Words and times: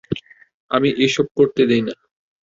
আমি 0.71 0.89
এসব 1.05 1.25
করতে 1.37 1.61
দেই 1.69 1.81
না। 1.87 1.93